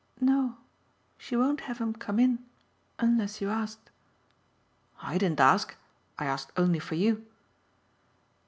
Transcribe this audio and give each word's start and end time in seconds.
"No; 0.19 0.57
she 1.19 1.35
won't 1.37 1.61
have 1.61 1.79
come 1.99 2.17
in 2.19 2.43
unless 2.97 3.39
you 3.39 3.51
asked." 3.51 3.91
"I 4.99 5.19
didn't 5.19 5.39
ask. 5.39 5.75
I 6.17 6.25
asked 6.25 6.51
only 6.57 6.79
for 6.79 6.95
you." 6.95 7.23